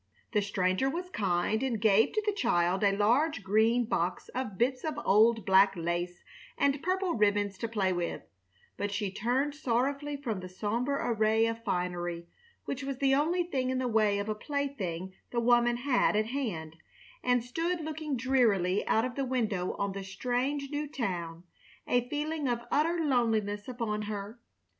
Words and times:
The 0.31 0.41
stranger 0.41 0.89
was 0.89 1.11
kind, 1.11 1.61
and 1.61 1.79
gave 1.79 2.11
to 2.13 2.23
the 2.25 2.33
child 2.33 2.83
a 2.83 2.91
large 2.97 3.43
green 3.43 3.85
box 3.85 4.29
of 4.29 4.57
bits 4.57 4.83
of 4.83 4.97
old 5.05 5.45
black 5.45 5.75
lace 5.75 6.23
and 6.57 6.81
purple 6.81 7.13
ribbons 7.13 7.55
to 7.59 7.67
play 7.67 7.93
with, 7.93 8.23
but 8.77 8.91
she 8.91 9.11
turned 9.11 9.53
sorrowfully 9.53 10.17
from 10.17 10.39
the 10.39 10.49
somber 10.49 10.95
array 10.99 11.45
of 11.45 11.63
finery, 11.63 12.25
which 12.65 12.81
was 12.81 12.97
the 12.97 13.13
only 13.13 13.43
thing 13.43 13.69
in 13.69 13.77
the 13.77 13.87
way 13.87 14.17
of 14.17 14.27
a 14.27 14.33
plaything 14.33 15.13
the 15.29 15.39
woman 15.39 15.77
had 15.77 16.15
at 16.15 16.25
hand, 16.25 16.77
and 17.23 17.43
stood 17.43 17.81
looking 17.81 18.17
drearily 18.17 18.83
out 18.87 19.05
of 19.05 19.13
the 19.13 19.23
window 19.23 19.73
on 19.77 19.91
the 19.91 20.03
strange, 20.03 20.71
new 20.71 20.87
town, 20.87 21.43
a 21.85 22.09
feeling 22.09 22.47
of 22.47 22.61
utter 22.71 22.97
loneliness 23.05 23.67
upon 23.67 24.01
her. 24.01 24.39